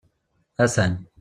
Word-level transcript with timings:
Atan. 0.63 0.93